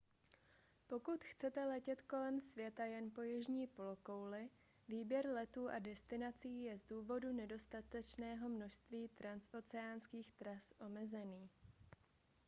pokud 0.87 1.23
chcete 1.23 1.65
letět 1.65 2.01
kolem 2.01 2.39
světa 2.39 2.85
jen 2.85 3.11
po 3.11 3.21
jižní 3.21 3.67
polokouli 3.67 4.49
výběr 4.87 5.29
letů 5.29 5.69
a 5.69 5.79
destinací 5.79 6.63
je 6.63 6.77
z 6.77 6.83
důvodu 6.83 7.31
nedostatečného 7.33 8.49
množství 8.49 9.07
transoceánských 9.09 10.31
tras 10.31 10.73
omezený 10.79 11.49